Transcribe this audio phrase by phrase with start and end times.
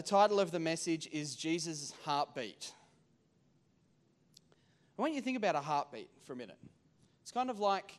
[0.00, 2.72] the title of the message is Jesus' Heartbeat.
[4.98, 6.56] I want you to think about a heartbeat for a minute.
[7.20, 7.98] It's kind of like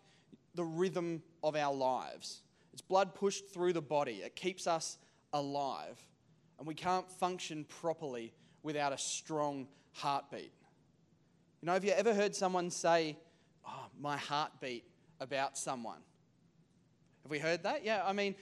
[0.55, 2.41] the rhythm of our lives.
[2.73, 4.97] It's blood pushed through the body, it keeps us
[5.31, 6.03] alive,
[6.57, 8.33] and we can't function properly
[8.63, 10.53] without a strong heartbeat.
[11.61, 13.15] You know, have you ever heard someone say,
[13.63, 14.85] Oh, my heartbeat
[15.19, 15.99] about someone?
[17.21, 17.85] Have we heard that?
[17.85, 18.33] Yeah, I mean,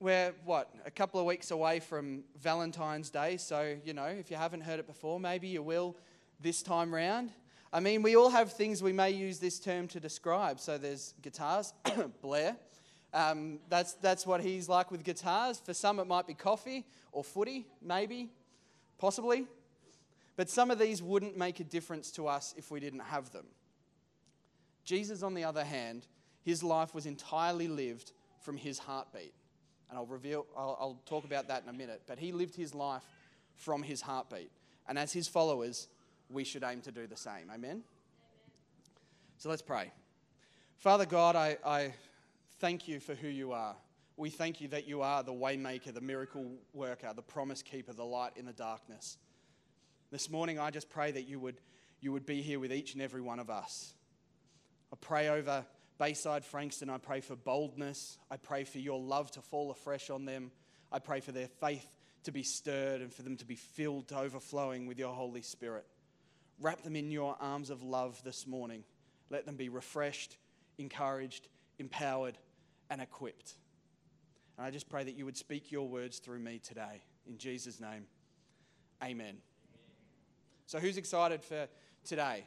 [0.00, 4.36] we're what, a couple of weeks away from Valentine's Day, so, you know, if you
[4.36, 5.96] haven't heard it before, maybe you will
[6.40, 7.32] this time round.
[7.72, 10.60] I mean, we all have things we may use this term to describe.
[10.60, 11.74] So there's guitars,
[12.22, 12.56] Blair.
[13.12, 15.60] Um, that's, that's what he's like with guitars.
[15.60, 18.30] For some, it might be coffee or footy, maybe,
[18.98, 19.46] possibly.
[20.36, 23.46] But some of these wouldn't make a difference to us if we didn't have them.
[24.84, 26.06] Jesus, on the other hand,
[26.42, 29.34] his life was entirely lived from his heartbeat.
[29.88, 32.02] And I'll reveal, I'll, I'll talk about that in a minute.
[32.06, 33.02] But he lived his life
[33.56, 34.50] from his heartbeat.
[34.88, 35.88] And as his followers,
[36.30, 37.50] we should aim to do the same.
[37.52, 37.70] Amen?
[37.70, 37.82] Amen.
[39.38, 39.92] So let's pray.
[40.78, 41.94] Father God, I, I
[42.60, 43.74] thank you for who you are.
[44.16, 48.04] We thank you that you are the waymaker, the miracle worker, the promise keeper, the
[48.04, 49.16] light in the darkness.
[50.10, 51.60] This morning, I just pray that you would,
[52.00, 53.94] you would be here with each and every one of us.
[54.92, 55.64] I pray over
[55.98, 58.18] Bayside Frankston, I pray for boldness.
[58.30, 60.52] I pray for your love to fall afresh on them.
[60.92, 61.86] I pray for their faith
[62.24, 65.86] to be stirred and for them to be filled to overflowing with your Holy Spirit.
[66.60, 68.84] Wrap them in your arms of love this morning.
[69.28, 70.36] Let them be refreshed,
[70.78, 72.38] encouraged, empowered,
[72.90, 73.54] and equipped.
[74.56, 77.02] And I just pray that you would speak your words through me today.
[77.26, 78.06] In Jesus' name,
[79.02, 79.38] amen.
[80.66, 81.68] So, who's excited for
[82.04, 82.44] today?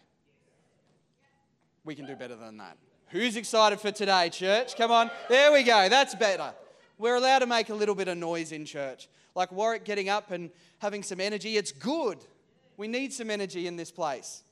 [1.84, 2.78] We can do better than that.
[3.12, 4.78] Who's excited for today, church?
[4.78, 5.12] Come on.
[5.28, 5.90] There we go.
[5.90, 6.54] That's better.
[6.98, 9.10] We're allowed to make a little bit of noise in church.
[9.36, 12.20] Like Warwick getting up and having some energy, it's good.
[12.78, 14.44] We need some energy in this place.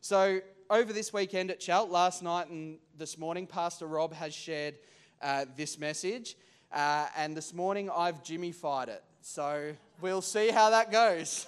[0.00, 4.74] So, over this weekend at Chelt, last night and this morning, Pastor Rob has shared
[5.22, 6.34] uh, this message.
[6.72, 9.04] Uh, and this morning, I've Jimmy-fied it.
[9.20, 11.46] So, we'll see how that goes.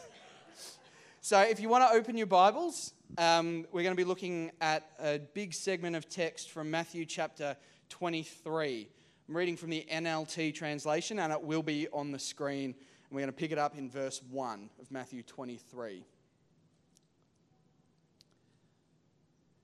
[1.21, 4.91] so, if you want to open your Bibles, um, we're going to be looking at
[4.99, 7.57] a big segment of text from Matthew chapter
[7.89, 8.89] 23.
[9.29, 12.75] I'm reading from the NLT translation, and it will be on the screen
[13.09, 16.05] and we're going to pick it up in verse 1 of Matthew 23.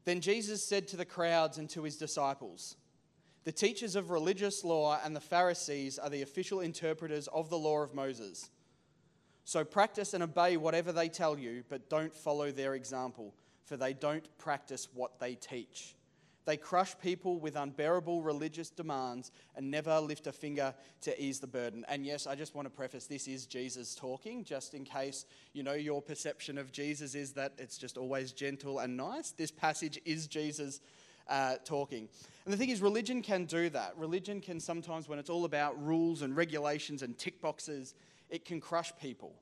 [0.07, 2.77] Then Jesus said to the crowds and to his disciples,
[3.45, 7.83] The teachers of religious law and the Pharisees are the official interpreters of the law
[7.83, 8.51] of Moses.
[9.45, 13.35] So practice and obey whatever they tell you, but don't follow their example,
[13.65, 15.95] for they don't practice what they teach.
[16.47, 21.47] They crush people with unbearable religious demands and never lift a finger to ease the
[21.47, 21.85] burden.
[21.89, 25.25] And yes, I just want to preface this is Jesus talking, just in case
[25.55, 29.31] you know your perception of Jesus is that it's just always gentle and nice.
[29.31, 30.81] This passage is Jesus
[31.29, 32.09] uh, talking.
[32.45, 33.95] And the thing is, religion can do that.
[33.97, 37.95] Religion can sometimes, when it's all about rules and regulations and tick boxes,
[38.31, 39.35] it can crush people.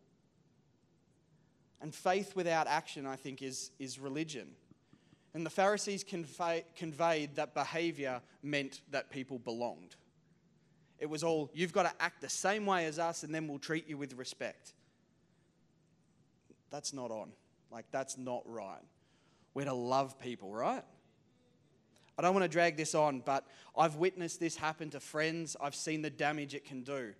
[1.81, 4.48] And faith without action, I think, is, is religion.
[5.34, 9.97] And the Pharisees conveyed that behavior meant that people belonged.
[10.98, 13.59] It was all, you've got to act the same way as us and then we'll
[13.59, 14.75] treat you with respect.
[16.71, 17.32] That's not on.
[17.71, 18.82] Like, that's not right.
[19.54, 20.84] We're to love people, right?
[22.19, 25.56] I don't want to drag this on, but I've witnessed this happen to friends.
[25.60, 27.15] I've seen the damage it can do.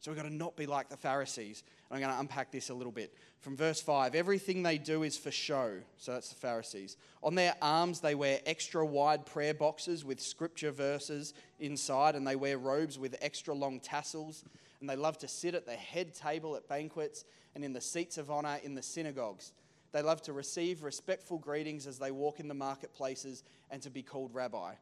[0.00, 1.64] So we've got to not be like the Pharisees.
[1.90, 3.12] And I'm going to unpack this a little bit.
[3.40, 5.78] From verse 5 everything they do is for show.
[5.96, 6.96] So that's the Pharisees.
[7.22, 12.36] On their arms, they wear extra wide prayer boxes with scripture verses inside, and they
[12.36, 14.44] wear robes with extra long tassels.
[14.80, 18.18] And they love to sit at the head table at banquets and in the seats
[18.18, 19.52] of honor in the synagogues.
[19.90, 24.02] They love to receive respectful greetings as they walk in the marketplaces and to be
[24.02, 24.74] called rabbi.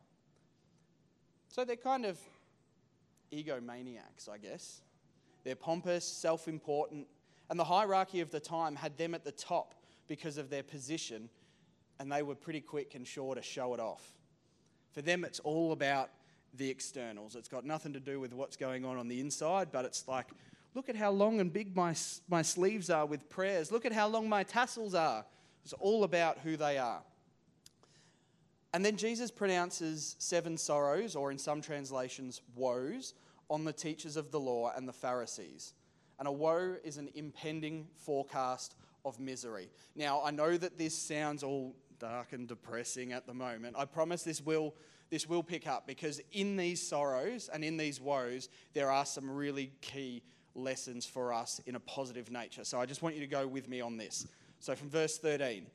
[1.48, 2.18] So they're kind of
[3.32, 4.82] egomaniacs, I guess.
[5.46, 7.06] They're pompous, self important,
[7.48, 9.76] and the hierarchy of the time had them at the top
[10.08, 11.28] because of their position,
[12.00, 14.02] and they were pretty quick and sure to show it off.
[14.90, 16.10] For them, it's all about
[16.52, 17.36] the externals.
[17.36, 20.26] It's got nothing to do with what's going on on the inside, but it's like,
[20.74, 21.94] look at how long and big my,
[22.28, 23.70] my sleeves are with prayers.
[23.70, 25.24] Look at how long my tassels are.
[25.62, 27.02] It's all about who they are.
[28.74, 33.14] And then Jesus pronounces seven sorrows, or in some translations, woes,
[33.48, 35.74] on the teachers of the law and the Pharisees.
[36.18, 39.70] And a woe is an impending forecast of misery.
[39.94, 43.76] Now, I know that this sounds all dark and depressing at the moment.
[43.78, 44.74] I promise this will,
[45.10, 49.30] this will pick up because in these sorrows and in these woes, there are some
[49.30, 50.22] really key
[50.54, 52.64] lessons for us in a positive nature.
[52.64, 54.26] So I just want you to go with me on this.
[54.58, 55.66] So from verse 13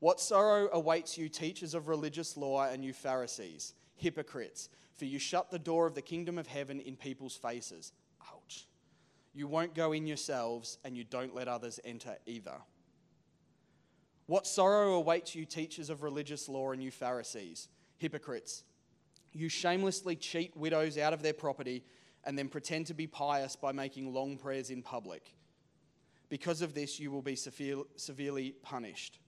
[0.00, 5.50] What sorrow awaits you, teachers of religious law, and you Pharisees, hypocrites, for you shut
[5.50, 7.92] the door of the kingdom of heaven in people's faces.
[8.32, 8.66] Ouch.
[9.34, 12.56] You won't go in yourselves, and you don't let others enter either.
[14.26, 17.68] What sorrow awaits you, teachers of religious law, and you Pharisees,
[17.98, 18.64] hypocrites!
[19.32, 21.84] You shamelessly cheat widows out of their property
[22.24, 25.34] and then pretend to be pious by making long prayers in public.
[26.28, 29.18] Because of this, you will be severe, severely punished.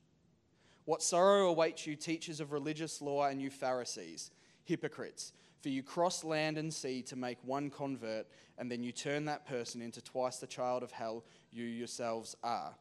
[0.86, 4.30] What sorrow awaits you, teachers of religious law, and you Pharisees,
[4.64, 5.32] hypocrites!
[5.62, 8.26] For you cross land and sea to make one convert,
[8.58, 12.74] and then you turn that person into twice the child of hell you yourselves are.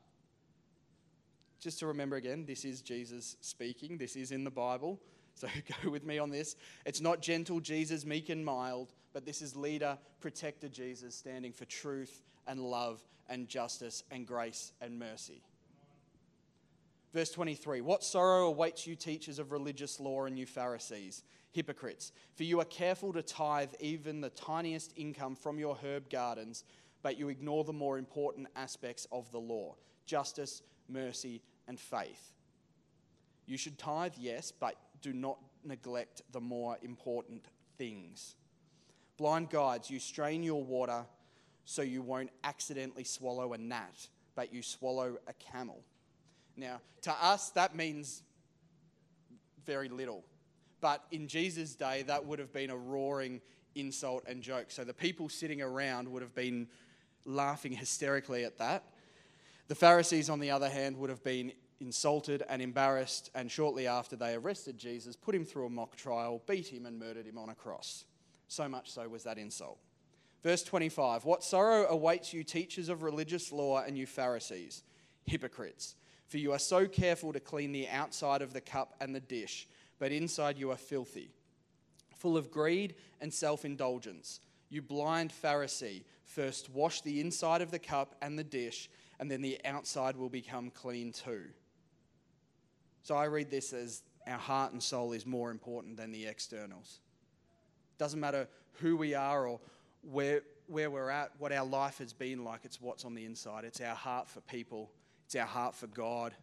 [1.60, 5.00] Just to remember again, this is Jesus speaking, this is in the Bible.
[5.38, 5.50] So
[5.83, 6.56] go with me on this.
[6.86, 11.66] It's not gentle Jesus, meek and mild, but this is leader, protector Jesus, standing for
[11.66, 15.42] truth and love and justice and grace and mercy.
[17.13, 21.24] Verse 23 What sorrow awaits you, teachers of religious law, and you Pharisees,
[21.55, 22.11] hypocrites!
[22.35, 26.65] For you are careful to tithe even the tiniest income from your herb gardens,
[27.01, 29.75] but you ignore the more important aspects of the law
[30.05, 32.33] justice, mercy, and faith.
[33.47, 37.45] You should tithe, yes, but do not neglect the more important
[37.77, 38.35] things.
[39.17, 41.05] Blind guides, you strain your water
[41.63, 45.81] so you won't accidentally swallow a gnat, but you swallow a camel.
[46.55, 48.21] Now, to us, that means
[49.65, 50.23] very little.
[50.85, 53.41] But in Jesus' day, that would have been a roaring
[53.73, 54.67] insult and joke.
[54.69, 56.67] So the people sitting around would have been
[57.25, 58.83] laughing hysterically at that.
[59.67, 64.15] The Pharisees, on the other hand, would have been insulted and embarrassed, and shortly after
[64.15, 67.49] they arrested Jesus, put him through a mock trial, beat him, and murdered him on
[67.49, 68.05] a cross.
[68.47, 69.79] So much so was that insult.
[70.43, 74.83] Verse 25 What sorrow awaits you, teachers of religious law, and you Pharisees,
[75.25, 75.95] hypocrites!
[76.27, 79.67] For you are so careful to clean the outside of the cup and the dish,
[80.00, 81.31] but inside you are filthy,
[82.15, 84.39] full of greed and self indulgence.
[84.69, 88.89] You blind Pharisee, first wash the inside of the cup and the dish,
[89.19, 91.44] and then the outside will become clean too.
[93.03, 97.00] So I read this as our heart and soul is more important than the externals.
[97.98, 98.48] Doesn't matter
[98.80, 99.59] who we are or
[100.01, 103.63] where, where we're at, what our life has been like, it's what's on the inside.
[103.63, 104.91] It's our heart for people,
[105.25, 106.33] it's our heart for God.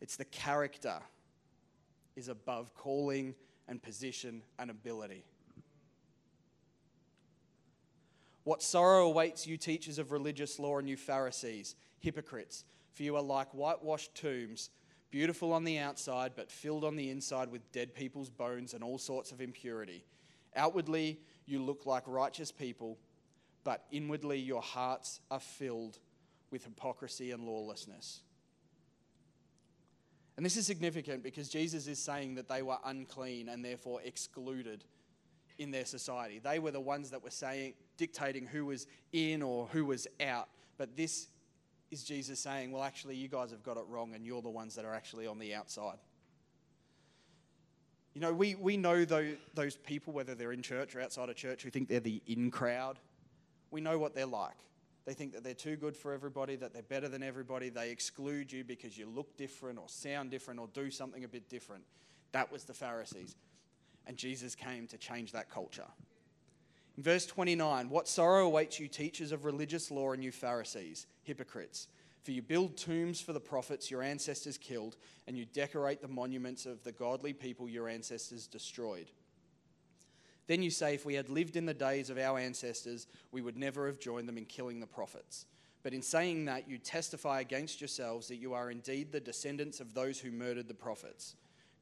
[0.00, 0.98] It's the character
[2.16, 3.34] is above calling
[3.68, 5.24] and position and ability.
[8.44, 13.22] What sorrow awaits you, teachers of religious law, and you Pharisees, hypocrites, for you are
[13.22, 14.70] like whitewashed tombs,
[15.10, 18.98] beautiful on the outside, but filled on the inside with dead people's bones and all
[18.98, 20.04] sorts of impurity.
[20.56, 22.98] Outwardly, you look like righteous people,
[23.62, 25.98] but inwardly, your hearts are filled
[26.50, 28.22] with hypocrisy and lawlessness.
[30.40, 34.84] And this is significant because Jesus is saying that they were unclean and therefore excluded
[35.58, 36.40] in their society.
[36.42, 40.48] They were the ones that were saying, dictating who was in or who was out.
[40.78, 41.28] But this
[41.90, 44.74] is Jesus saying, well, actually, you guys have got it wrong, and you're the ones
[44.76, 45.98] that are actually on the outside.
[48.14, 51.36] You know, we, we know those, those people, whether they're in church or outside of
[51.36, 52.98] church, who think they're the in crowd.
[53.70, 54.56] We know what they're like.
[55.06, 57.68] They think that they're too good for everybody, that they're better than everybody.
[57.68, 61.48] They exclude you because you look different or sound different or do something a bit
[61.48, 61.84] different.
[62.32, 63.34] That was the Pharisees.
[64.06, 65.86] And Jesus came to change that culture.
[66.96, 71.88] In verse 29, what sorrow awaits you, teachers of religious law, and you Pharisees, hypocrites!
[72.22, 76.66] For you build tombs for the prophets your ancestors killed, and you decorate the monuments
[76.66, 79.10] of the godly people your ancestors destroyed.
[80.46, 83.56] Then you say, If we had lived in the days of our ancestors, we would
[83.56, 85.46] never have joined them in killing the prophets.
[85.82, 89.94] But in saying that, you testify against yourselves that you are indeed the descendants of
[89.94, 91.36] those who murdered the prophets.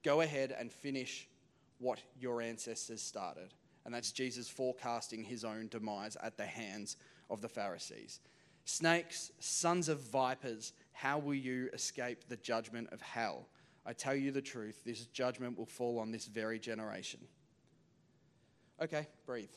[0.05, 1.29] Go ahead and finish
[1.79, 3.55] what your ancestors started.
[3.85, 6.97] And that's Jesus forecasting his own demise at the hands
[7.31, 8.21] of the Pharisees.
[8.65, 13.47] Snakes, sons of vipers, how will you escape the judgment of hell?
[13.87, 17.21] I tell you the truth, this judgment will fall on this very generation.
[18.81, 19.49] Okay, breathe.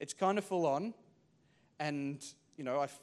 [0.00, 0.92] it's kind of full on,
[1.80, 2.22] and
[2.56, 3.00] you know, I f-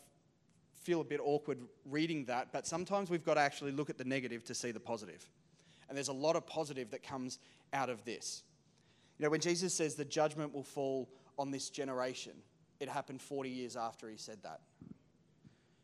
[0.84, 4.03] feel a bit awkward reading that, but sometimes we've got to actually look at the
[4.03, 5.27] negative to see the positive.
[5.89, 7.39] And there's a lot of positive that comes
[7.74, 8.43] out of this.
[9.17, 12.34] You know, when Jesus says the judgment will fall on this generation,
[12.79, 14.62] it happened 40 years after he said that.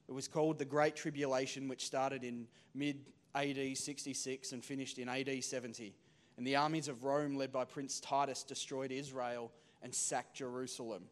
[0.07, 3.05] It was called the Great Tribulation, which started in mid
[3.35, 5.93] AD 66 and finished in AD 70.
[6.39, 9.51] And the armies of Rome, led by Prince Titus, destroyed Israel
[9.83, 11.03] and sacked Jerusalem.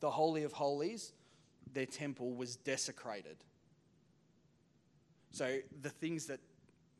[0.00, 1.12] the Holy of Holies,
[1.72, 3.36] their temple was desecrated.
[5.30, 6.40] So the things that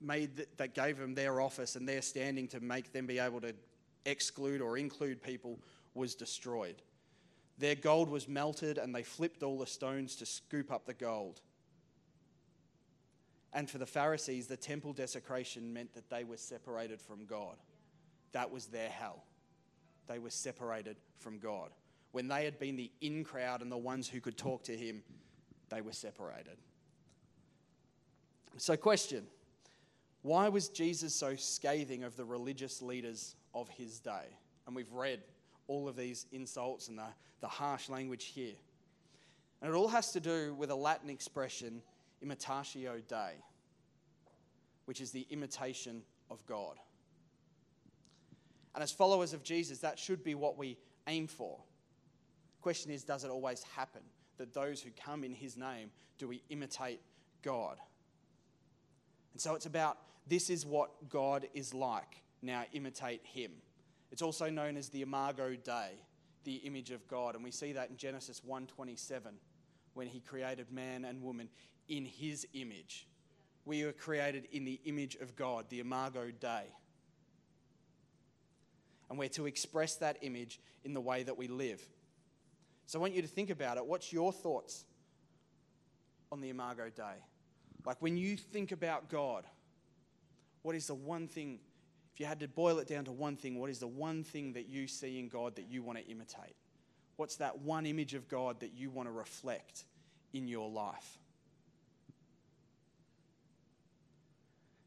[0.01, 3.41] made th- that gave them their office and their standing to make them be able
[3.41, 3.55] to
[4.07, 5.59] exclude or include people
[5.95, 6.81] was destroyed.
[7.59, 11.41] Their gold was melted and they flipped all the stones to scoop up the gold.
[13.53, 17.57] And for the Pharisees, the temple desecration meant that they were separated from God.
[18.33, 19.25] That was their hell.
[20.07, 21.71] They were separated from God.
[22.13, 25.03] When they had been the in crowd and the ones who could talk to Him,
[25.69, 26.57] they were separated.
[28.59, 29.27] So, question
[30.23, 34.37] why was Jesus so scathing of the religious leaders of his day?
[34.67, 35.21] And we've read
[35.67, 37.09] all of these insults and the,
[37.41, 38.55] the harsh language here.
[39.61, 41.83] And it all has to do with a Latin expression,
[42.25, 43.35] imitatio Dei,
[44.85, 46.79] which is the imitation of God.
[48.75, 51.59] And as followers of Jesus, that should be what we aim for.
[52.61, 54.03] Question is, does it always happen
[54.39, 57.01] that those who come in his name, do we imitate
[57.43, 57.77] God?
[59.33, 62.23] And so it's about this is what God is like.
[62.41, 63.53] Now imitate him.
[64.11, 65.91] It's also known as the imago Dei,
[66.45, 69.39] the image of God, and we see that in Genesis 1:27
[69.95, 71.49] when he created man and woman
[71.89, 73.07] in his image.
[73.65, 76.65] We were created in the image of God, the imago Dei.
[79.09, 81.83] And we're to express that image in the way that we live.
[82.87, 83.87] So I want you to think about it.
[83.87, 84.85] What's your thoughts
[86.31, 87.23] on the imago Dei?
[87.85, 89.45] Like when you think about God,
[90.63, 91.59] what is the one thing,
[92.15, 94.53] if you had to boil it down to one thing, what is the one thing
[94.55, 96.57] that you see in God that you want to imitate?
[97.17, 99.85] What's that one image of God that you want to reflect
[100.33, 101.19] in your life?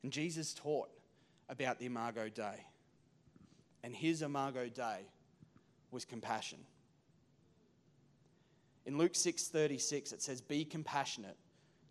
[0.06, 0.90] And Jesus taught
[1.50, 2.64] about the Imago Dei.
[3.82, 5.00] And his Imago Dei
[5.90, 6.60] was compassion.
[8.86, 11.38] In Luke 6:36 it says be compassionate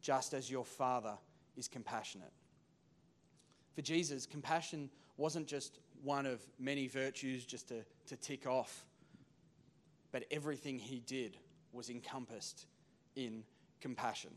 [0.00, 1.18] just as your father
[1.56, 2.30] is compassionate.
[3.74, 8.84] For Jesus, compassion wasn't just one of many virtues just to, to tick off,
[10.12, 11.36] but everything he did
[11.72, 12.66] was encompassed
[13.16, 13.42] in
[13.80, 14.30] compassion.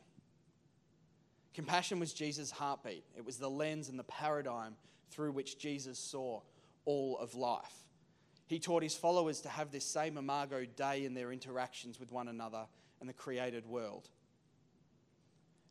[1.58, 4.76] Compassion was Jesus' heartbeat, it was the lens and the paradigm
[5.10, 6.40] through which Jesus saw
[6.86, 7.74] all of life.
[8.46, 12.28] He taught his followers to have this same imago Dei in their interactions with one
[12.28, 12.68] another
[13.00, 14.08] and the created world.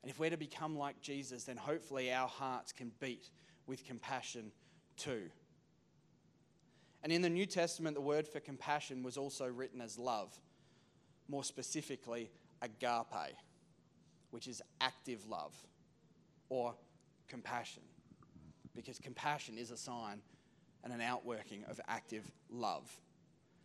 [0.02, 3.30] And if we're to become like Jesus, then hopefully our hearts can beat
[3.68, 4.50] with compassion
[4.96, 5.30] too.
[7.04, 10.36] And in the New Testament, the word for compassion was also written as love,
[11.28, 13.36] more specifically, agape,
[14.32, 15.54] which is active love
[16.48, 16.74] or
[17.28, 17.82] compassion,
[18.74, 20.20] because compassion is a sign
[20.84, 22.90] and an outworking of active love.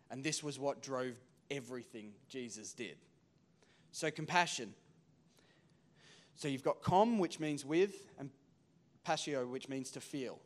[0.09, 1.15] And this was what drove
[1.49, 2.97] everything Jesus did.
[3.91, 4.73] So, compassion.
[6.35, 8.29] So, you've got com, which means with, and
[9.03, 10.39] Passio, which means to feel.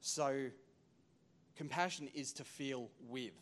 [0.00, 0.46] So,
[1.56, 3.32] compassion is to feel with.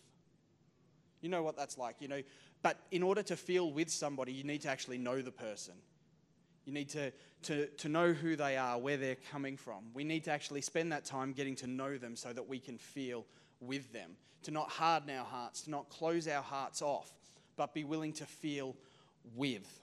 [1.20, 2.22] You know what that's like, you know.
[2.62, 5.74] But in order to feel with somebody, you need to actually know the person.
[6.68, 7.10] You need to,
[7.44, 9.84] to, to know who they are, where they're coming from.
[9.94, 12.76] We need to actually spend that time getting to know them so that we can
[12.76, 13.24] feel
[13.58, 14.10] with them.
[14.42, 17.10] To not harden our hearts, to not close our hearts off,
[17.56, 18.76] but be willing to feel
[19.34, 19.80] with.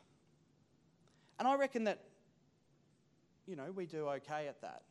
[1.39, 2.03] And I reckon that
[3.47, 4.83] you know, we do okay at that.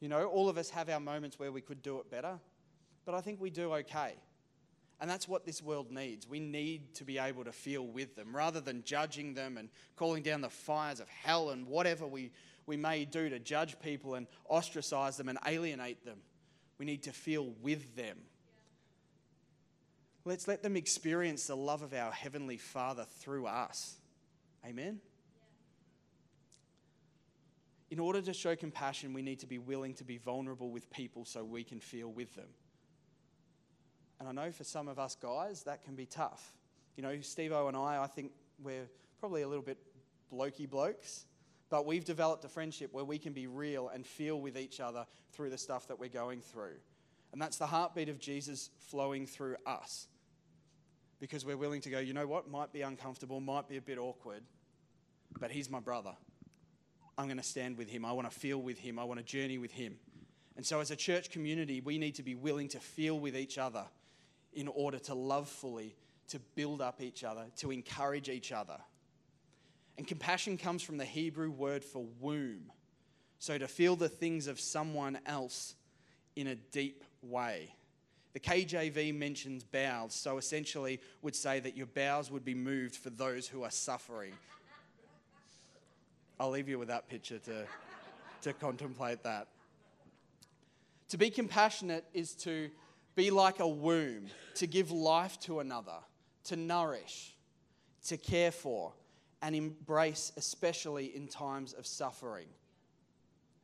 [0.00, 2.36] You know, all of us have our moments where we could do it better,
[3.06, 4.14] but I think we do okay.
[5.00, 6.28] And that's what this world needs.
[6.28, 10.22] We need to be able to feel with them rather than judging them and calling
[10.22, 12.32] down the fires of hell and whatever we,
[12.66, 16.18] we may do to judge people and ostracize them and alienate them.
[16.78, 18.18] We need to feel with them.
[20.26, 23.96] Let's let them experience the love of our Heavenly Father through us.
[24.66, 25.00] Amen?
[27.90, 31.24] in order to show compassion, we need to be willing to be vulnerable with people
[31.24, 32.46] so we can feel with them.
[34.20, 36.52] And I know for some of us guys, that can be tough.
[36.96, 39.78] You know, Steve O and I, I think we're probably a little bit
[40.30, 41.24] blokey blokes,
[41.70, 45.06] but we've developed a friendship where we can be real and feel with each other
[45.32, 46.76] through the stuff that we're going through.
[47.32, 50.06] And that's the heartbeat of Jesus flowing through us.
[51.18, 53.98] Because we're willing to go, you know what, might be uncomfortable, might be a bit
[53.98, 54.42] awkward,
[55.38, 56.12] but he's my brother.
[57.16, 58.04] I'm going to stand with him.
[58.04, 58.98] I want to feel with him.
[58.98, 59.96] I want to journey with him.
[60.56, 63.58] And so, as a church community, we need to be willing to feel with each
[63.58, 63.84] other
[64.52, 65.96] in order to love fully,
[66.28, 68.78] to build up each other, to encourage each other.
[69.96, 72.72] And compassion comes from the Hebrew word for womb.
[73.38, 75.74] So, to feel the things of someone else
[76.36, 77.74] in a deep way.
[78.32, 83.10] The KJV mentions bowels, so essentially would say that your bowels would be moved for
[83.10, 84.32] those who are suffering.
[86.38, 87.66] I'll leave you with that picture to,
[88.42, 89.48] to contemplate that.
[91.08, 92.70] To be compassionate is to
[93.14, 95.98] be like a womb, to give life to another,
[96.44, 97.36] to nourish,
[98.06, 98.92] to care for,
[99.42, 102.48] and embrace, especially in times of suffering.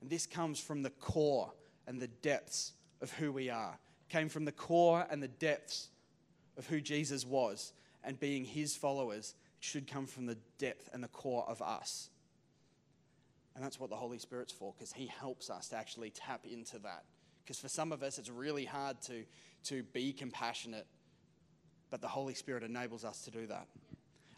[0.00, 1.52] And this comes from the core
[1.86, 3.78] and the depths of who we are.
[4.08, 5.88] It came from the core and the depths
[6.56, 7.72] of who Jesus was,
[8.04, 12.10] and being his followers it should come from the depth and the core of us.
[13.54, 16.78] And that's what the Holy Spirit's for, because he helps us to actually tap into
[16.80, 17.04] that.
[17.46, 19.22] Because for some of us, it's really hard to,
[19.66, 20.84] to be compassionate,
[21.90, 23.68] but the Holy Spirit enables us to do that.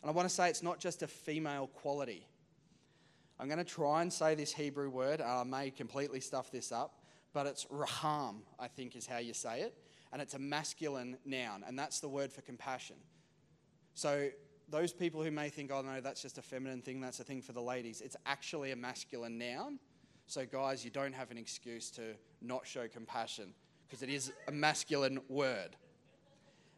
[0.02, 2.26] And I want to say it's not just a female quality.
[3.40, 5.22] I'm going to try and say this Hebrew word.
[5.22, 7.00] I may completely stuff this up,
[7.32, 9.74] but it's raham, I think is how you say it.
[10.12, 12.96] And it's a masculine noun, and that's the word for compassion.
[13.94, 14.28] So,
[14.70, 17.40] those people who may think, oh no, that's just a feminine thing, that's a thing
[17.40, 19.78] for the ladies, it's actually a masculine noun.
[20.28, 22.02] So, guys, you don't have an excuse to
[22.42, 23.54] not show compassion
[23.86, 25.74] because it is a masculine word.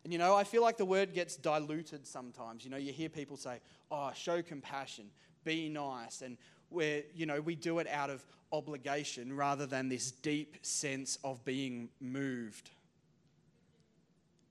[0.05, 2.65] And you know, I feel like the word gets diluted sometimes.
[2.65, 3.59] You know, you hear people say,
[3.91, 5.07] oh, show compassion,
[5.45, 6.39] be nice, and
[6.69, 11.45] where, you know, we do it out of obligation rather than this deep sense of
[11.45, 12.71] being moved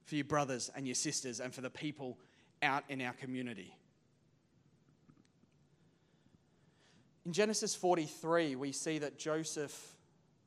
[0.04, 2.18] for your brothers and your sisters and for the people
[2.62, 3.74] out in our community.
[7.30, 9.96] In Genesis 43, we see that Joseph,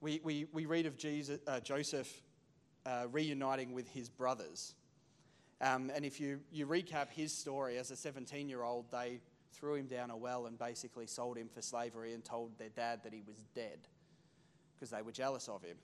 [0.01, 2.13] we, we, we read of Jesus, uh, Joseph
[2.85, 4.75] uh, reuniting with his brothers.
[5.61, 9.21] Um, and if you, you recap his story, as a 17 year old, they
[9.53, 13.05] threw him down a well and basically sold him for slavery and told their dad
[13.05, 13.79] that he was dead
[14.75, 15.77] because they were jealous of him.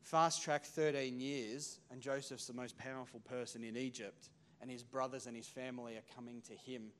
[0.00, 4.30] Fast track 13 years, and Joseph's the most powerful person in Egypt,
[4.62, 6.92] and his brothers and his family are coming to him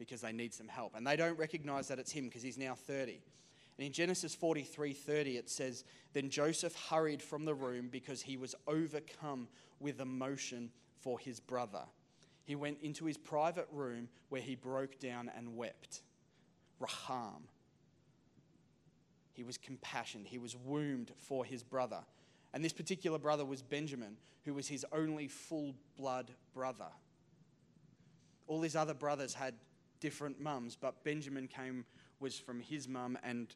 [0.00, 0.96] because they need some help.
[0.96, 3.20] And they don't recognize that it's him because he's now 30.
[3.76, 5.84] And in Genesis 43:30 it says,
[6.14, 11.86] "Then Joseph hurried from the room because he was overcome with emotion for his brother.
[12.44, 16.02] He went into his private room where he broke down and wept."
[16.78, 17.48] Raham.
[19.34, 20.28] He was compassionate.
[20.28, 22.04] He was wombed for his brother.
[22.52, 26.90] And this particular brother was Benjamin, who was his only full blood brother.
[28.46, 29.54] All his other brothers had
[30.00, 31.84] different mums, but Benjamin came
[32.18, 33.54] was from his mum and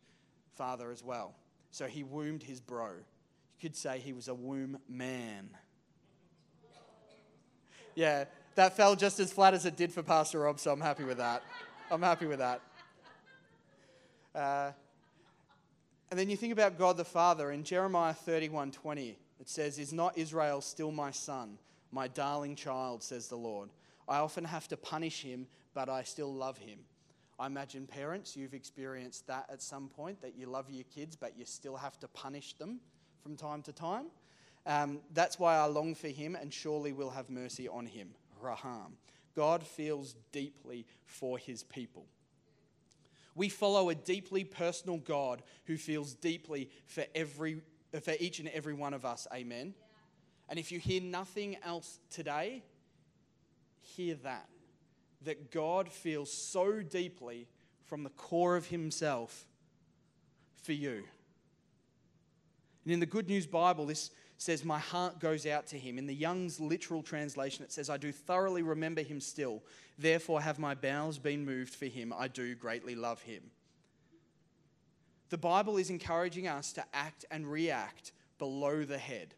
[0.55, 1.35] father as well.
[1.71, 2.89] So he wombed his bro.
[2.89, 5.51] You could say he was a womb man.
[7.95, 11.05] Yeah, that fell just as flat as it did for Pastor Rob, so I'm happy
[11.05, 11.43] with that.
[11.91, 12.61] I'm happy with that.
[14.35, 14.73] Uh,
[16.11, 19.17] and then you think about God the Father in Jeremiah 31:20.
[19.41, 21.59] It says, "Is not Israel still my son,
[21.91, 23.71] my darling child?" says the Lord.
[24.09, 26.79] I often have to punish him, but I still love him.
[27.39, 31.37] I imagine parents, you've experienced that at some point that you love your kids, but
[31.37, 32.81] you still have to punish them
[33.23, 34.07] from time to time.
[34.67, 38.11] Um, that's why I long for him and surely will have mercy on him.
[38.41, 38.97] Raham.
[39.35, 42.07] God feels deeply for his people.
[43.35, 47.63] We follow a deeply personal God who feels deeply for, every,
[48.01, 49.27] for each and every one of us.
[49.35, 49.75] Amen.
[49.77, 49.83] Yeah.
[50.51, 52.63] And if you hear nothing else today,
[53.81, 54.49] hear that
[55.25, 57.49] that God feels so deeply
[57.87, 59.47] from the core of Himself
[60.63, 61.05] for you.
[62.85, 65.99] And in the Good News Bible, this says, My heart goes out to him.
[65.99, 69.63] In the Young's literal translation, it says, I do thoroughly remember him still.
[69.99, 72.13] Therefore, have my bowels been moved for him.
[72.17, 73.43] I do greatly love him.
[75.31, 79.35] The Bible is encouraging us to act and react below the head.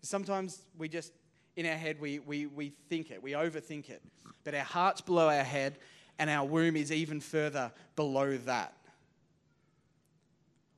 [0.00, 1.12] Sometimes we just
[1.56, 4.02] in our head, we, we, we think it, we overthink it.
[4.44, 5.78] But our heart's below our head,
[6.18, 8.74] and our womb is even further below that.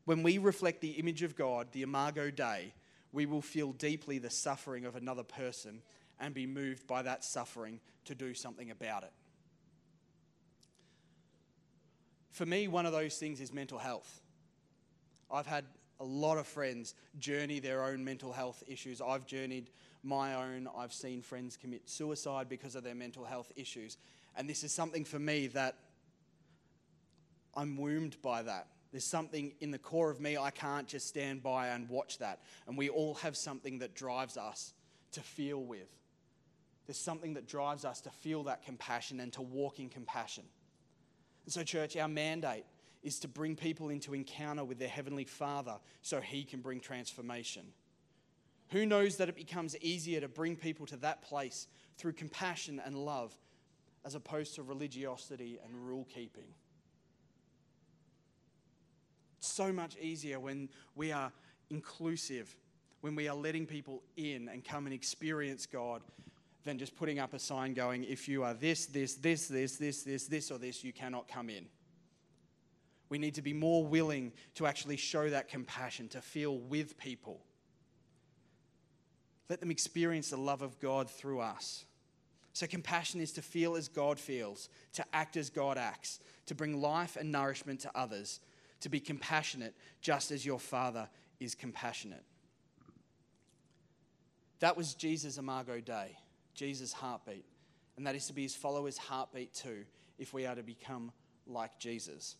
[0.05, 2.75] When we reflect the image of God, the Imago Dei,
[3.13, 5.81] we will feel deeply the suffering of another person
[6.21, 9.13] and be moved by that suffering to do something about it.
[12.31, 14.21] For me, one of those things is mental health.
[15.31, 15.65] I've had
[16.01, 19.01] a lot of friends journey their own mental health issues.
[19.01, 19.71] I've journeyed
[20.05, 20.69] my own.
[20.77, 23.97] I've seen friends commit suicide because of their mental health issues.
[24.37, 25.77] And this is something for me that
[27.55, 28.69] I'm wombed by that.
[28.91, 32.41] There's something in the core of me, I can't just stand by and watch that.
[32.69, 34.73] And we all have something that drives us
[35.13, 35.89] to feel with.
[36.87, 40.45] There's something that drives us to feel that compassion and to walk in compassion.
[41.45, 42.65] And so, church, our mandate
[43.03, 47.65] is to bring people into encounter with their Heavenly Father so He can bring transformation.
[48.71, 52.97] Who knows that it becomes easier to bring people to that place through compassion and
[52.97, 53.33] love
[54.05, 56.55] as opposed to religiosity and rule keeping?
[59.39, 61.31] It's so much easier when we are
[61.71, 62.57] inclusive,
[63.03, 66.03] when we are letting people in and come and experience God
[66.65, 70.03] than just putting up a sign going, if you are this, this, this, this, this,
[70.03, 71.67] this, this, or this, you cannot come in.
[73.11, 77.43] We need to be more willing to actually show that compassion, to feel with people.
[79.49, 81.85] Let them experience the love of God through us.
[82.53, 86.81] So, compassion is to feel as God feels, to act as God acts, to bring
[86.81, 88.41] life and nourishment to others,
[88.81, 91.09] to be compassionate just as your Father
[91.41, 92.25] is compassionate.
[94.61, 96.17] That was Jesus' Imago Dei,
[96.55, 97.45] Jesus' heartbeat.
[97.97, 99.85] And that is to be his followers' heartbeat too,
[100.19, 101.13] if we are to become
[101.47, 102.37] like Jesus.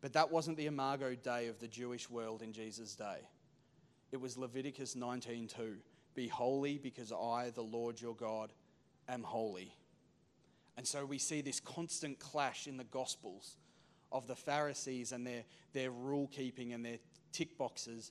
[0.00, 3.28] But that wasn't the Imago Dei of the Jewish world in Jesus' day.
[4.12, 5.78] It was Leviticus 19:2.
[6.18, 8.52] Be holy because I, the Lord your God,
[9.08, 9.72] am holy.
[10.76, 13.56] And so we see this constant clash in the Gospels
[14.10, 16.98] of the Pharisees and their, their rule keeping and their
[17.30, 18.10] tick boxes,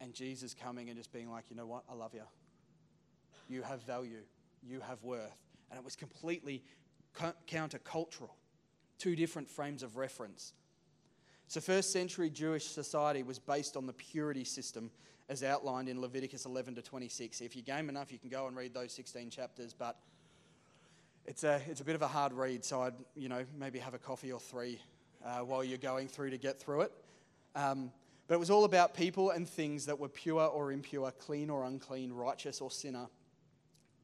[0.00, 2.24] and Jesus coming and just being like, you know what, I love you.
[3.48, 4.24] You have value,
[4.60, 5.38] you have worth.
[5.70, 6.64] And it was completely
[7.46, 8.30] countercultural,
[8.98, 10.52] two different frames of reference.
[11.46, 14.90] So, first century Jewish society was based on the purity system
[15.28, 17.40] as outlined in Leviticus 11 to 26.
[17.40, 19.96] If you're game enough, you can go and read those 16 chapters, but
[21.24, 23.94] it's a, it's a bit of a hard read, so I'd you know, maybe have
[23.94, 24.80] a coffee or three
[25.24, 26.92] uh, while you're going through to get through it.
[27.54, 27.90] Um,
[28.28, 31.64] but it was all about people and things that were pure or impure, clean or
[31.64, 33.06] unclean, righteous or sinner,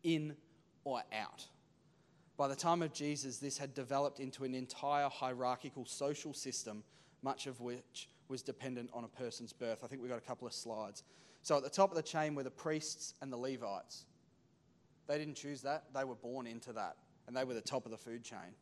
[0.03, 0.37] in
[0.85, 1.47] or out.
[2.37, 6.83] By the time of Jesus, this had developed into an entire hierarchical social system
[7.23, 9.81] much of which was dependent on a person's birth.
[9.85, 11.03] I think we've got a couple of slides.
[11.43, 14.05] So at the top of the chain were the priests and the Levites.
[15.09, 17.91] They didn't choose that, they were born into that, and they were the top of
[17.91, 18.55] the food chain.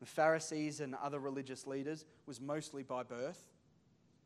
[0.00, 3.48] The Pharisees and other religious leaders was mostly by birth,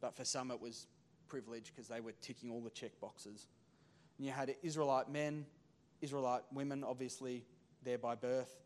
[0.00, 0.86] but for some it was
[1.28, 3.48] privilege because they were ticking all the check boxes.
[4.18, 5.46] And you had Israelite men,
[6.00, 7.44] Israelite women, obviously,
[7.82, 8.60] there by birth,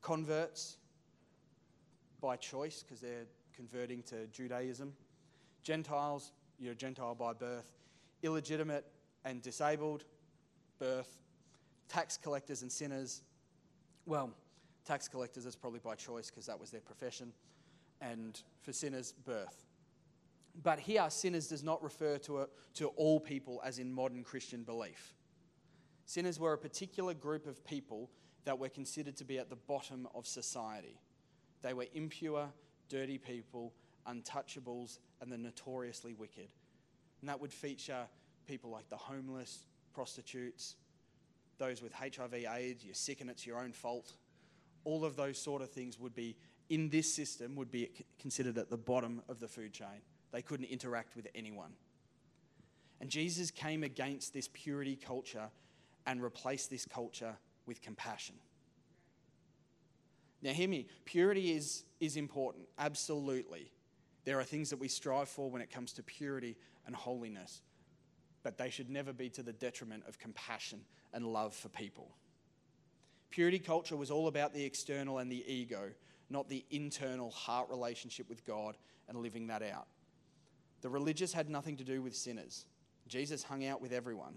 [0.00, 0.76] converts
[2.20, 3.26] by choice because they're
[3.60, 4.90] converting to Judaism.
[5.62, 7.70] Gentiles, you're a Gentile by birth.
[8.22, 8.86] Illegitimate
[9.26, 10.04] and disabled,
[10.78, 11.18] birth.
[11.86, 13.20] Tax collectors and sinners,
[14.06, 14.30] well,
[14.86, 17.34] tax collectors is probably by choice because that was their profession.
[18.00, 19.66] And for sinners, birth.
[20.62, 22.46] But here, sinners does not refer to, a,
[22.76, 25.14] to all people as in modern Christian belief.
[26.06, 28.08] Sinners were a particular group of people
[28.46, 30.98] that were considered to be at the bottom of society.
[31.60, 32.48] They were impure,
[32.90, 33.72] dirty people,
[34.06, 36.48] untouchables, and the notoriously wicked.
[37.22, 38.06] And that would feature
[38.46, 40.76] people like the homeless, prostitutes,
[41.58, 44.12] those with HIV, AIDS, you're sick and it's your own fault.
[44.84, 46.36] All of those sort of things would be,
[46.68, 50.02] in this system, would be considered at the bottom of the food chain.
[50.32, 51.72] They couldn't interact with anyone.
[53.00, 55.50] And Jesus came against this purity culture
[56.06, 58.36] and replaced this culture with compassion.
[60.42, 63.70] Now, hear me, purity is, is important, absolutely.
[64.24, 67.62] There are things that we strive for when it comes to purity and holiness,
[68.42, 70.80] but they should never be to the detriment of compassion
[71.12, 72.16] and love for people.
[73.30, 75.90] Purity culture was all about the external and the ego,
[76.30, 78.76] not the internal heart relationship with God
[79.08, 79.86] and living that out.
[80.80, 82.64] The religious had nothing to do with sinners.
[83.08, 84.34] Jesus hung out with everyone.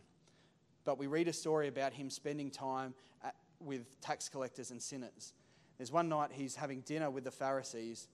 [0.83, 5.33] But we read a story about him spending time at, with tax collectors and sinners
[5.77, 8.07] there's one night he's having dinner with the Pharisees,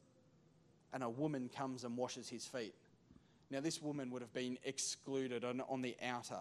[0.93, 2.73] and a woman comes and washes his feet.
[3.51, 6.39] Now, this woman would have been excluded on, on the outer.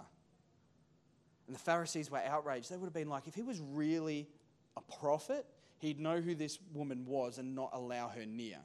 [1.46, 2.70] And the Pharisees were outraged.
[2.70, 4.28] They would have been like, if he was really
[4.76, 5.46] a prophet,
[5.78, 8.59] he'd know who this woman was and not allow her near.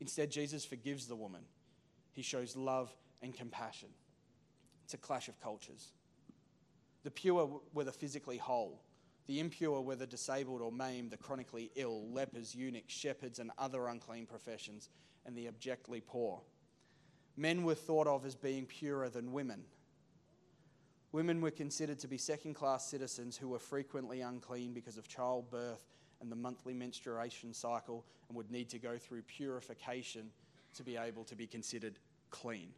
[0.00, 1.42] Instead, Jesus forgives the woman.
[2.12, 3.88] He shows love and compassion.
[4.84, 5.92] It's a clash of cultures.
[7.02, 8.80] The pure were the physically whole.
[9.26, 14.26] The impure whether disabled or maimed, the chronically ill, lepers, eunuchs, shepherds, and other unclean
[14.26, 14.90] professions,
[15.24, 16.42] and the abjectly poor.
[17.36, 19.64] Men were thought of as being purer than women.
[21.12, 25.86] Women were considered to be second class citizens who were frequently unclean because of childbirth
[26.20, 30.30] and the monthly menstruation cycle and would need to go through purification
[30.74, 31.98] to be able to be considered
[32.30, 32.70] clean.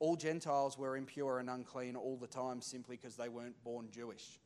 [0.00, 4.38] All Gentiles were impure and unclean all the time simply because they weren't born Jewish.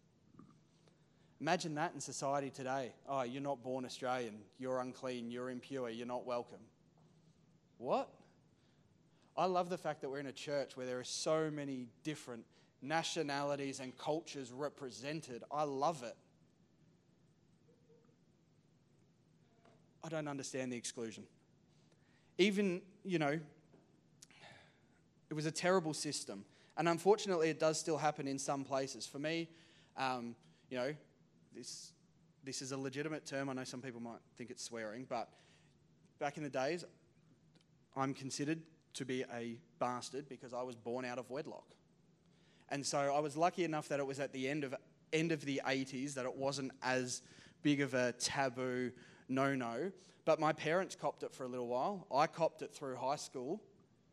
[1.42, 2.92] Imagine that in society today.
[3.08, 4.36] Oh, you're not born Australian.
[4.60, 5.28] You're unclean.
[5.28, 5.90] You're impure.
[5.90, 6.60] You're not welcome.
[7.78, 8.08] What?
[9.36, 12.44] I love the fact that we're in a church where there are so many different
[12.80, 15.42] nationalities and cultures represented.
[15.50, 16.14] I love it.
[20.04, 21.24] I don't understand the exclusion.
[22.38, 23.40] Even, you know,
[25.28, 26.44] it was a terrible system.
[26.76, 29.08] And unfortunately, it does still happen in some places.
[29.08, 29.48] For me,
[29.96, 30.36] um,
[30.70, 30.94] you know,
[31.54, 31.92] this,
[32.44, 33.48] this is a legitimate term.
[33.48, 35.28] I know some people might think it's swearing, but
[36.18, 36.84] back in the days,
[37.96, 38.60] I'm considered
[38.94, 41.74] to be a bastard because I was born out of wedlock.
[42.68, 44.74] And so I was lucky enough that it was at the end of,
[45.12, 47.22] end of the 80s that it wasn't as
[47.62, 48.92] big of a taboo
[49.28, 49.92] no no.
[50.24, 52.06] But my parents copped it for a little while.
[52.14, 53.62] I copped it through high school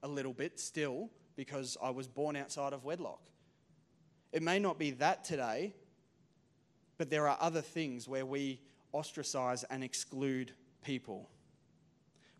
[0.01, 3.21] a little bit still because I was born outside of wedlock.
[4.31, 5.73] It may not be that today,
[6.99, 8.59] but there are other things where we
[8.93, 10.51] ostracize and exclude
[10.83, 11.29] people.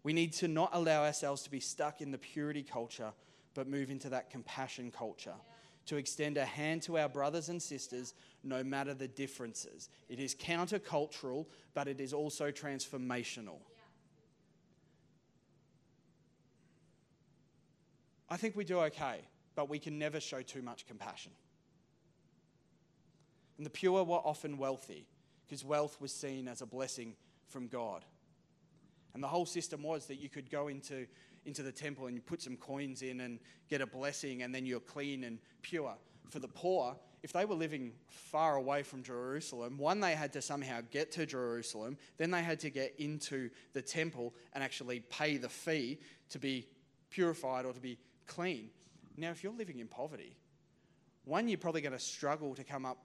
[0.04, 3.14] We need to not allow ourselves to be stuck in the purity culture,
[3.54, 5.34] but move into that compassion culture.
[5.34, 5.54] Yeah.
[5.86, 9.90] To extend a hand to our brothers and sisters no matter the differences.
[10.10, 13.60] It is countercultural, but it is also transformational.
[18.30, 19.22] I think we do okay,
[19.56, 21.32] but we can never show too much compassion.
[23.60, 25.06] And the pure were often wealthy
[25.46, 27.14] because wealth was seen as a blessing
[27.50, 28.06] from God.
[29.14, 31.06] And the whole system was that you could go into,
[31.46, 33.38] into the temple and you put some coins in and
[33.70, 35.94] get a blessing, and then you're clean and pure.
[36.30, 40.42] For the poor, if they were living far away from Jerusalem, one, they had to
[40.42, 45.36] somehow get to Jerusalem, then they had to get into the temple and actually pay
[45.36, 46.66] the fee to be
[47.10, 48.70] purified or to be clean.
[49.18, 50.38] Now, if you're living in poverty,
[51.26, 53.00] one, you're probably going to struggle to come up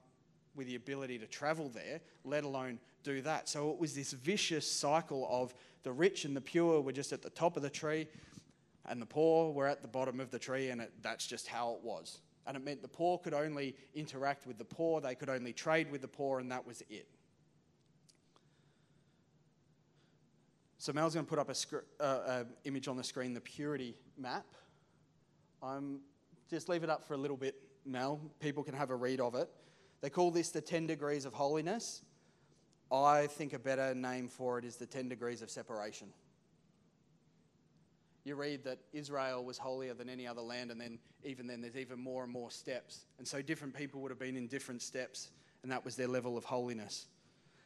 [0.55, 3.49] with the ability to travel there, let alone do that.
[3.49, 7.21] So it was this vicious cycle of the rich and the pure were just at
[7.21, 8.07] the top of the tree,
[8.87, 11.73] and the poor were at the bottom of the tree, and it, that's just how
[11.73, 12.19] it was.
[12.47, 15.91] And it meant the poor could only interact with the poor, they could only trade
[15.91, 17.07] with the poor, and that was it.
[20.77, 24.45] So Mel's going to put up a uh, image on the screen, the purity map.
[25.63, 26.01] I'm
[26.47, 28.21] just leave it up for a little bit, Mel.
[28.39, 29.49] People can have a read of it.
[30.01, 32.01] They call this the 10 degrees of holiness.
[32.91, 36.09] I think a better name for it is the 10 degrees of separation
[38.25, 41.77] you read that Israel was holier than any other land, and then even then, there's
[41.77, 43.05] even more and more steps.
[43.19, 45.29] And so, different people would have been in different steps,
[45.61, 47.05] and that was their level of holiness.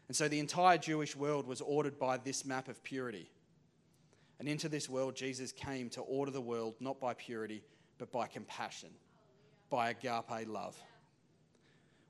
[0.10, 3.32] And so, the entire Jewish world was ordered by this map of purity.
[4.38, 7.63] And into this world, Jesus came to order the world not by purity,
[7.98, 8.89] but by compassion,
[9.70, 10.78] by agape love.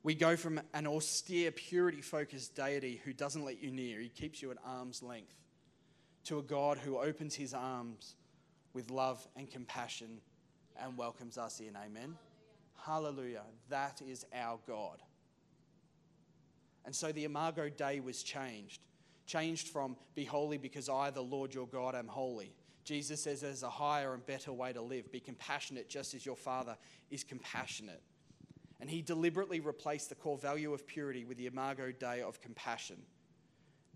[0.03, 4.41] We go from an austere, purity focused deity who doesn't let you near, he keeps
[4.41, 5.35] you at arm's length,
[6.25, 8.15] to a God who opens his arms
[8.73, 10.21] with love and compassion
[10.81, 11.75] and welcomes us in.
[11.75, 12.15] Amen.
[12.85, 13.43] Hallelujah.
[13.69, 14.99] That is our God.
[16.85, 18.81] And so the Imago Dei was changed.
[19.25, 22.53] Changed from be holy because I, the Lord your God, am holy.
[22.83, 25.11] Jesus says there's a higher and better way to live.
[25.11, 26.77] Be compassionate just as your Father
[27.11, 28.01] is compassionate.
[28.79, 32.97] And he deliberately replaced the core value of purity with the Imago Dei of compassion.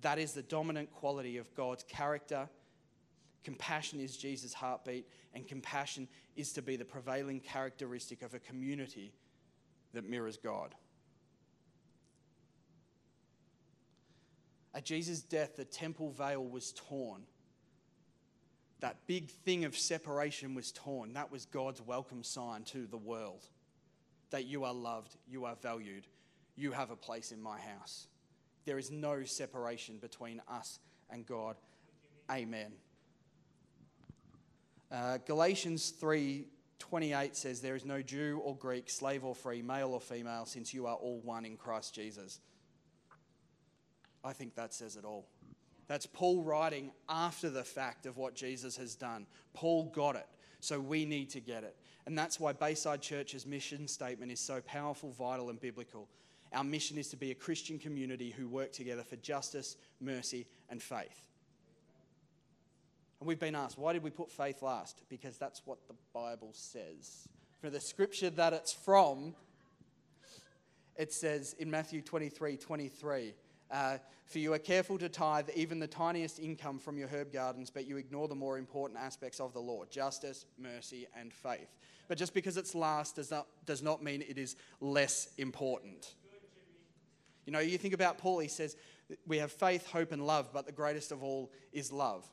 [0.01, 2.49] That is the dominant quality of God's character
[3.43, 9.13] Compassion is Jesus' heartbeat, and compassion is to be the prevailing characteristic of a community
[9.93, 10.73] that mirrors God.
[14.73, 17.23] At Jesus' death, the temple veil was torn.
[18.79, 21.13] That big thing of separation was torn.
[21.13, 23.47] That was God's welcome sign to the world
[24.33, 26.07] that you are loved, you are valued,
[26.55, 28.07] you have a place in my house.
[28.65, 30.79] There is no separation between us
[31.11, 31.55] and God.
[32.31, 32.71] Amen.
[34.91, 40.01] Uh, Galatians 3:28 says, "There is no Jew or Greek, slave or free, male or
[40.01, 42.39] female, since you are all one in Christ Jesus."
[44.23, 45.27] I think that says it all.
[45.85, 49.27] That's Paul writing after the fact of what Jesus has done.
[49.53, 50.27] Paul got it,
[50.59, 51.77] so we need to get it.
[52.05, 56.09] And that's why Bayside Church's mission statement is so powerful, vital, and biblical.
[56.53, 60.81] Our mission is to be a Christian community who work together for justice, mercy, and
[60.81, 61.29] faith.
[63.19, 65.01] And we've been asked, why did we put faith last?
[65.09, 67.27] Because that's what the Bible says.
[67.61, 69.33] For the scripture that it's from,
[70.97, 73.33] it says in Matthew 23 23,
[73.73, 77.69] uh, for you are careful to tithe even the tiniest income from your herb gardens,
[77.71, 81.75] but you ignore the more important aspects of the law justice, mercy, and faith.
[82.07, 86.13] But just because it's last does not, does not mean it is less important.
[87.45, 88.77] You know, you think about Paul, he says,
[89.25, 92.25] we have faith, hope, and love, but the greatest of all is love.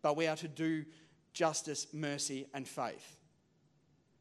[0.00, 0.84] But we are to do
[1.32, 3.16] justice, mercy, and faith.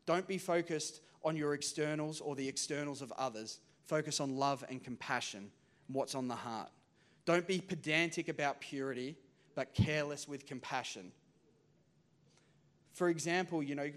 [0.06, 3.60] Don't be focused on your externals or the externals of others.
[3.86, 5.52] Focus on love and compassion
[5.94, 6.70] what's on the heart.
[7.26, 9.16] Don't be pedantic about purity,
[9.56, 11.12] but careless with compassion.
[12.94, 13.92] For example, you know,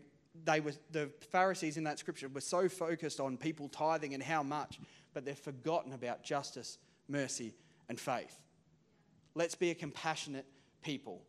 [0.44, 4.42] they were the Pharisees in that scripture were so focused on people tithing and how
[4.42, 4.80] much,
[5.12, 6.78] but they've forgotten about justice,
[7.08, 7.54] mercy,
[7.88, 8.38] and faith.
[9.34, 10.46] Let's be a compassionate
[10.82, 11.22] people.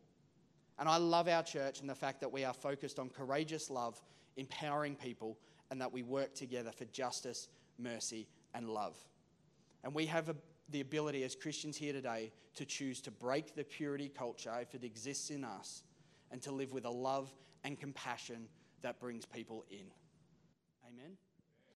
[0.78, 4.00] And I love our church and the fact that we are focused on courageous love,
[4.36, 5.38] empowering people,
[5.70, 7.48] and that we work together for justice,
[7.78, 8.96] mercy, and love.
[9.82, 10.36] And we have a,
[10.68, 14.84] the ability as Christians here today to choose to break the purity culture if it
[14.84, 15.82] exists in us
[16.30, 17.32] and to live with a love
[17.64, 18.48] and compassion
[18.82, 19.86] that brings people in.
[20.88, 21.16] Amen.